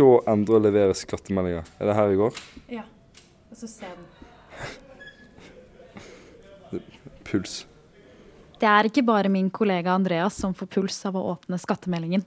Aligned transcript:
Se, 0.00 0.12
endre 0.32 0.56
og 0.56 0.64
levere 0.64 0.96
skattemeldinger. 0.96 1.66
Er 1.76 1.90
det 1.90 1.96
her 1.98 2.12
i 2.14 2.18
går? 2.20 2.38
Ja. 2.72 2.84
Og 3.50 3.58
så 3.60 3.68
se 3.68 3.88
den. 3.90 4.06
Puls. 7.28 7.66
Det 8.60 8.68
er 8.68 8.88
ikke 8.88 9.04
bare 9.04 9.30
min 9.32 9.50
kollega 9.52 9.92
Andreas 9.92 10.36
som 10.40 10.54
får 10.56 10.68
puls 10.72 10.98
av 11.08 11.16
å 11.16 11.24
åpne 11.34 11.58
skattemeldingen. 11.60 12.24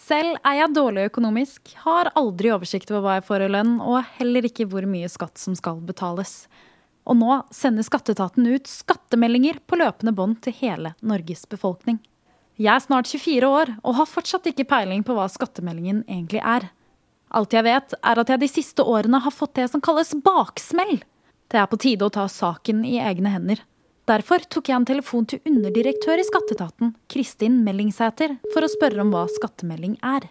Selv 0.00 0.34
er 0.40 0.58
jeg 0.58 0.74
dårlig 0.74 1.06
økonomisk, 1.12 1.74
har 1.84 2.10
aldri 2.18 2.50
oversikt 2.52 2.90
over 2.90 3.04
hva 3.04 3.14
jeg 3.18 3.26
får 3.28 3.44
i 3.44 3.52
lønn, 3.54 3.76
og 3.80 4.02
heller 4.18 4.48
ikke 4.48 4.66
hvor 4.68 4.84
mye 4.88 5.08
skatt 5.12 5.38
som 5.40 5.54
skal 5.56 5.78
betales. 5.84 6.48
Og 7.08 7.16
nå 7.20 7.38
sender 7.54 7.86
skatteetaten 7.86 8.46
ut 8.50 8.68
skattemeldinger 8.68 9.60
på 9.68 9.78
løpende 9.78 10.14
bånd 10.16 10.40
til 10.44 10.56
hele 10.58 10.94
Norges 11.00 11.44
befolkning. 11.50 12.00
Jeg 12.60 12.74
er 12.74 12.84
snart 12.84 13.08
24 13.08 13.48
år 13.48 13.72
og 13.80 13.96
har 14.00 14.10
fortsatt 14.10 14.48
ikke 14.50 14.68
peiling 14.70 15.04
på 15.06 15.16
hva 15.16 15.28
skattemeldingen 15.30 16.04
egentlig 16.08 16.42
er. 16.44 16.68
Alt 17.32 17.54
jeg 17.56 17.64
vet, 17.64 17.94
er 18.04 18.20
at 18.20 18.28
jeg 18.28 18.42
de 18.42 18.48
siste 18.50 18.84
årene 18.84 19.22
har 19.24 19.32
fått 19.32 19.54
det 19.56 19.70
som 19.72 19.80
kalles 19.84 20.12
baksmell. 20.24 20.98
Det 21.48 21.60
er 21.60 21.68
på 21.68 21.78
tide 21.80 22.04
å 22.04 22.12
ta 22.12 22.26
saken 22.28 22.82
i 22.84 22.98
egne 23.00 23.32
hender. 23.32 23.62
Derfor 24.08 24.42
tok 24.50 24.68
jeg 24.68 24.76
en 24.76 24.88
telefon 24.88 25.26
til 25.30 25.40
underdirektør 25.48 26.20
i 26.20 26.26
skatteetaten, 26.26 26.92
Kristin 27.12 27.60
Mellingsæter, 27.64 28.34
for 28.52 28.66
å 28.66 28.70
spørre 28.70 29.04
om 29.04 29.12
hva 29.14 29.24
skattemelding 29.30 29.94
er. 30.04 30.26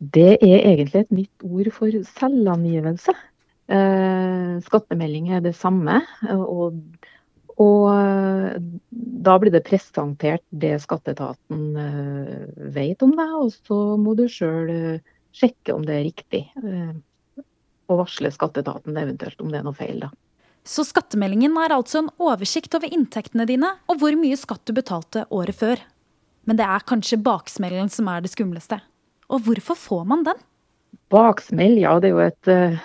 Det 0.00 0.38
er 0.40 0.64
egentlig 0.72 1.04
et 1.04 1.12
nytt 1.12 1.44
ord 1.44 1.70
for 1.76 2.00
selvangivelse. 2.16 3.14
Eh, 3.70 4.54
skattemelding 4.66 5.30
er 5.36 5.44
det 5.44 5.52
samme. 5.58 6.00
Og, 6.32 6.80
og, 7.60 7.84
eh, 7.92 8.56
da 9.28 9.36
blir 9.38 9.52
det 9.54 9.62
presentert 9.68 10.42
det 10.50 10.78
skatteetaten 10.82 11.66
eh, 11.84 12.34
vet 12.74 13.04
om 13.06 13.14
deg, 13.14 13.36
og 13.44 13.52
så 13.68 13.80
må 14.00 14.16
du 14.18 14.24
sjøl 14.32 14.98
sjekke 15.36 15.74
om 15.76 15.84
det 15.86 15.96
er 15.96 16.06
riktig. 16.08 16.42
Eh, 16.60 17.44
og 17.90 18.04
varsle 18.04 18.30
skatteetaten 18.32 18.98
eventuelt 18.98 19.40
om 19.42 19.50
det 19.50 19.60
er 19.60 19.66
noe 19.66 19.76
feil. 19.76 20.04
da. 20.04 20.10
Så 20.66 20.84
skattemeldingen 20.86 21.56
er 21.58 21.74
altså 21.74 22.02
en 22.02 22.12
oversikt 22.20 22.74
over 22.76 22.92
inntektene 22.92 23.46
dine 23.48 23.72
og 23.90 24.02
hvor 24.02 24.14
mye 24.20 24.36
skatt 24.38 24.62
du 24.68 24.74
betalte 24.76 25.24
året 25.34 25.56
før. 25.56 25.82
Men 26.48 26.60
det 26.60 26.66
er 26.66 26.86
kanskje 26.86 27.20
baksmellen 27.24 27.90
som 27.92 28.08
er 28.12 28.22
det 28.24 28.32
skumleste. 28.32 28.80
Og 29.30 29.44
hvorfor 29.46 29.78
får 29.78 30.06
man 30.10 30.24
den? 30.26 30.38
Baksmell, 31.10 31.78
ja 31.80 31.96
det 32.02 32.10
er 32.10 32.14
jo 32.14 32.22
et, 32.24 32.50
eh, 32.50 32.78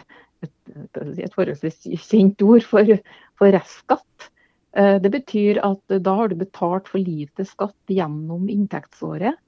et, 0.44 1.00
et 1.24 1.36
forholdsvis 1.36 1.86
kjent 2.08 2.42
ord 2.44 2.66
for, 2.66 2.96
for 3.40 3.56
restskatt. 3.56 4.30
Eh, 4.76 4.96
det 5.02 5.12
betyr 5.14 5.62
at 5.66 6.00
da 6.02 6.16
har 6.22 6.30
du 6.30 6.38
betalt 6.40 6.90
for 6.90 7.02
lite 7.02 7.46
skatt 7.48 7.94
gjennom 7.94 8.48
inntektsåret. 8.52 9.38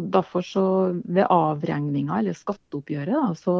Derfor 0.00 0.44
så 0.46 0.64
ved 1.04 1.28
avregninga 1.28 2.20
eller 2.20 2.36
skatteoppgjøret 2.36 3.16
da, 3.16 3.30
så 3.38 3.56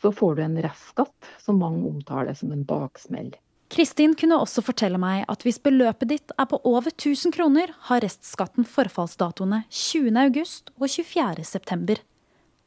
så 0.00 0.12
får 0.12 0.34
du 0.34 0.42
en 0.42 0.62
restskatt, 0.62 1.30
som 1.38 1.60
mange 1.60 1.88
omtaler 1.88 2.34
som 2.34 2.52
en 2.52 2.64
baksmell. 2.64 3.34
Kristin 3.70 4.16
kunne 4.18 4.38
også 4.42 4.64
fortelle 4.66 4.98
meg 4.98 5.26
at 5.30 5.44
hvis 5.46 5.60
beløpet 5.62 6.10
ditt 6.10 6.32
er 6.40 6.48
på 6.50 6.58
over 6.66 6.90
1000 6.90 7.34
kroner, 7.36 7.70
har 7.86 8.02
restskatten 8.02 8.66
forfallsdatoene 8.66 9.62
20.8 9.68 10.72
og 10.80 10.88
24.9. 10.88 12.00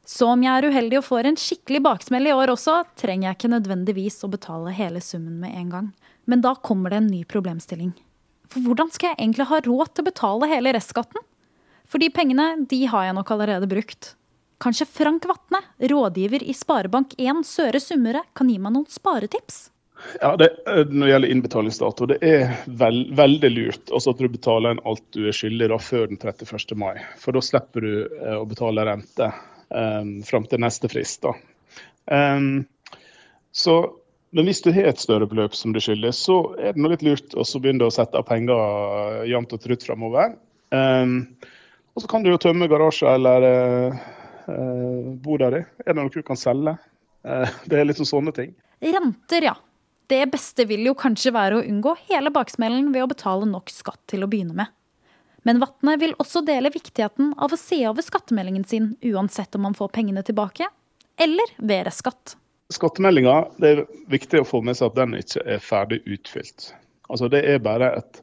Så 0.07 0.29
om 0.29 0.41
jeg 0.43 0.59
er 0.59 0.67
uheldig 0.67 0.99
og 0.99 1.05
får 1.07 1.27
en 1.27 1.39
skikkelig 1.39 1.81
baksmell 1.83 2.27
i 2.27 2.35
år 2.35 2.53
også, 2.53 2.81
trenger 2.99 3.29
jeg 3.29 3.39
ikke 3.39 3.53
nødvendigvis 3.55 4.21
å 4.23 4.31
betale 4.31 4.75
hele 4.75 5.01
summen 5.03 5.41
med 5.43 5.57
en 5.59 5.69
gang. 5.73 5.91
Men 6.27 6.43
da 6.43 6.53
kommer 6.55 6.91
det 6.91 7.01
en 7.01 7.11
ny 7.11 7.23
problemstilling. 7.27 7.93
For 8.51 8.63
hvordan 8.63 8.91
skal 8.93 9.11
jeg 9.11 9.23
egentlig 9.23 9.47
ha 9.49 9.61
råd 9.63 9.91
til 9.91 10.03
å 10.03 10.09
betale 10.11 10.51
hele 10.51 10.75
restskatten? 10.75 11.23
For 11.89 12.01
de 12.01 12.09
pengene, 12.13 12.65
de 12.69 12.85
har 12.89 13.09
jeg 13.09 13.17
nok 13.17 13.31
allerede 13.35 13.69
brukt. 13.69 14.13
Kanskje 14.63 14.87
Frank 14.87 15.25
Vatne, 15.27 15.59
rådgiver 15.91 16.43
i 16.45 16.55
Sparebank1 16.55 17.43
Søre 17.47 17.81
Sunnmøre, 17.83 18.23
kan 18.37 18.49
gi 18.49 18.57
meg 18.61 18.75
noen 18.75 18.89
sparetips? 18.89 19.65
Ja, 20.21 20.35
det, 20.39 20.49
eh, 20.67 20.83
Når 20.85 21.05
det 21.05 21.11
gjelder 21.11 21.31
innbetalingsdato, 21.31 22.05
det 22.05 22.17
er 22.21 22.53
veld, 22.67 23.11
veldig 23.15 23.49
lurt 23.53 23.91
altså 23.91 24.13
at 24.13 24.19
du 24.19 24.27
betaler 24.27 24.75
inn 24.75 24.83
alt 24.89 25.03
du 25.15 25.27
er 25.27 25.35
skyldig 25.35 25.69
da, 25.71 25.79
før 25.79 26.07
den 26.11 26.19
31. 26.19 26.75
mai. 26.79 26.95
For 27.19 27.35
da 27.35 27.43
slipper 27.43 27.83
du 27.83 27.93
eh, 28.05 28.37
å 28.37 28.45
betale 28.47 28.85
rente 28.87 29.31
um, 29.69 30.15
fram 30.27 30.47
til 30.49 30.63
neste 30.63 30.91
frist. 30.91 31.27
Um, 32.07 32.65
så 33.51 33.81
men 34.33 34.47
hvis 34.49 34.63
du 34.65 34.71
har 34.73 34.87
et 34.89 35.01
større 35.01 35.27
beløp 35.29 35.53
som 35.53 35.75
du 35.75 35.79
skylder, 35.83 36.09
så 36.17 36.55
er 36.57 36.73
det 36.73 36.89
litt 36.89 37.03
lurt 37.05 37.35
å 37.37 37.43
begynne 37.61 37.85
å 37.85 37.93
sette 37.93 38.17
av 38.17 38.25
penger 38.25 39.27
jevnt 39.29 39.53
og 39.53 39.61
trutt 39.61 39.85
framover. 39.85 40.33
Um, 40.73 41.35
og 41.93 42.03
så 42.03 42.09
kan 42.09 42.25
du 42.25 42.31
jo 42.31 42.41
tømme 42.41 42.67
garasje 42.71 43.09
eller 43.09 43.47
uh, 43.47 44.03
Eh, 44.47 45.13
boda 45.23 45.49
di? 45.49 45.61
Er 45.85 45.93
det 45.93 45.99
noe 45.99 46.11
du 46.11 46.23
kan 46.25 46.39
selge? 46.39 46.75
Eh, 47.23 47.49
det 47.69 47.79
er 47.79 47.95
sånn 47.97 48.09
sånne 48.09 48.35
ting. 48.35 48.53
Renter, 48.83 49.49
ja. 49.51 49.55
Det 50.11 50.25
beste 50.33 50.65
vil 50.67 50.83
jo 50.89 50.95
kanskje 50.99 51.31
være 51.33 51.61
å 51.61 51.65
unngå 51.65 51.95
hele 52.09 52.31
baksmellen 52.33 52.91
ved 52.93 53.05
å 53.05 53.09
betale 53.09 53.47
nok 53.47 53.71
skatt 53.71 54.01
til 54.11 54.25
å 54.25 54.29
begynne 54.29 54.57
med. 54.57 54.71
Men 55.47 55.59
Vatne 55.59 55.95
vil 55.99 56.13
også 56.21 56.43
dele 56.47 56.71
viktigheten 56.71 57.33
av 57.41 57.55
å 57.55 57.59
se 57.59 57.79
over 57.87 58.03
skattemeldingen 58.03 58.67
sin, 58.67 58.93
uansett 59.03 59.55
om 59.55 59.65
man 59.67 59.75
får 59.75 59.91
pengene 59.95 60.23
tilbake, 60.23 60.67
eller 61.19 61.55
ved 61.57 61.87
restskatt. 61.87 62.35
Skattemeldinga, 62.71 63.35
det 63.59 63.71
er 63.71 63.81
viktig 64.11 64.43
å 64.43 64.47
få 64.47 64.61
med 64.63 64.77
seg 64.79 64.91
at 64.91 64.99
den 64.99 65.17
ikke 65.19 65.43
er 65.55 65.63
ferdig 65.63 65.99
utfylt. 66.03 66.69
Altså 67.11 67.27
Det 67.31 67.43
er 67.47 67.63
bare 67.63 67.91
et 67.99 68.21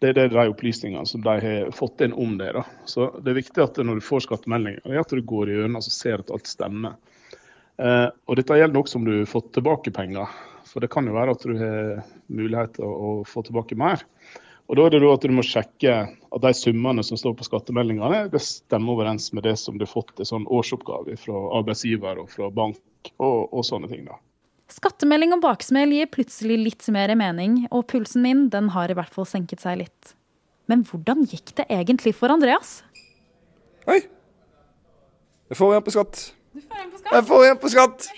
det 0.00 0.16
er 0.16 0.30
de 0.32 0.48
opplysningene 0.48 1.04
som 1.06 1.20
de 1.24 1.32
har 1.44 1.72
fått 1.76 2.00
inn 2.00 2.14
om 2.16 2.38
det. 2.40 2.52
Da. 2.56 2.64
Så 2.88 3.10
Det 3.20 3.32
er 3.32 3.40
viktig 3.42 3.62
at 3.62 3.80
når 3.84 4.00
du 4.00 4.04
får 4.04 4.24
skattemeldinger, 4.24 5.00
at 5.00 5.12
du 5.12 5.20
går 5.20 5.52
gjennom 5.52 5.76
og 5.76 5.84
ser 5.84 6.22
at 6.22 6.32
alt 6.32 6.48
stemmer. 6.48 6.96
Eh, 7.80 8.08
og 8.08 8.38
Dette 8.40 8.56
gjelder 8.56 8.80
også 8.80 9.00
om 9.00 9.04
du 9.04 9.18
har 9.18 9.28
fått 9.28 9.52
tilbake 9.56 9.92
penger. 9.92 10.28
For 10.70 10.80
det 10.80 10.90
kan 10.92 11.08
jo 11.08 11.16
være 11.16 11.34
at 11.34 11.44
du 11.44 11.52
har 11.58 12.04
mulighet 12.32 12.78
til 12.78 12.86
å, 12.86 13.10
få 13.28 13.44
tilbake 13.44 13.76
mer. 13.76 14.04
Og 14.70 14.78
Da 14.78 14.86
er 14.86 14.94
det 14.94 15.02
at 15.02 15.26
du 15.26 15.34
må 15.34 15.42
sjekke 15.42 15.94
at 16.08 16.42
de 16.44 16.52
summene 16.54 17.02
som 17.04 17.18
står 17.18 17.34
på 17.36 17.48
skattemeldingene, 17.48 18.28
det 18.30 18.40
stemmer 18.44 18.94
overens 18.94 19.32
med 19.34 19.44
det 19.44 19.56
som 19.58 19.76
du 19.76 19.84
har 19.84 19.90
fått 19.90 20.22
i 20.22 20.28
sånn 20.28 20.46
årsoppgave 20.46 21.18
fra 21.18 21.40
arbeidsgiver 21.58 22.22
og 22.22 22.30
fra 22.30 22.48
bank 22.54 23.12
og, 23.18 23.50
og 23.50 23.66
sånne 23.66 23.90
ting. 23.90 24.06
da. 24.06 24.16
Skattemelding 24.70 25.34
og 25.34 25.42
baksmell 25.42 25.90
gir 25.96 26.08
plutselig 26.12 26.56
litt 26.60 26.88
mer 26.94 27.10
mening, 27.18 27.64
og 27.74 27.88
pulsen 27.90 28.22
min 28.22 28.46
den 28.52 28.70
har 28.74 28.90
i 28.90 28.96
hvert 28.98 29.14
fall 29.14 29.26
senket 29.26 29.64
seg 29.64 29.80
litt. 29.82 30.14
Men 30.70 30.84
hvordan 30.86 31.24
gikk 31.26 31.56
det 31.58 31.66
egentlig 31.72 32.14
for 32.14 32.30
Andreas? 32.30 32.80
Oi! 33.90 34.04
Jeg 35.50 35.58
får 35.58 35.74
igjen 35.74 35.86
på 35.88 35.94
skatt. 35.96 36.20
Du 36.54 36.62
får 36.62 36.78
igjen 36.78 36.92
på 36.92 37.00
skatt? 37.00 37.14
Jeg 37.16 37.26
får 37.26 37.46
igjen 37.46 37.60
på 37.64 37.72
skatt! 37.72 38.10